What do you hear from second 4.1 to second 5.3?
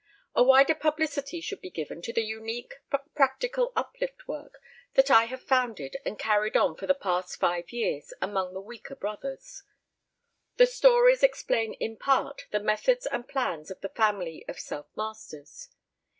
work that I